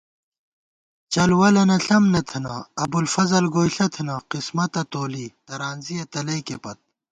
چل 1.13 1.29
ولَنہ 1.39 1.77
ݪَم 1.85 2.03
نہ 2.13 2.21
تھنہ، 2.29 2.55
ابوالفضل 2.83 3.45
گوئیݪہ 3.53 3.87
تھنہ 3.93 4.15
قِسمتہ 4.29 4.81
تولی، 4.91 5.25
ترانزِیہ 5.45 6.05
تلَئیکے 6.11 6.57
پت 6.63 6.77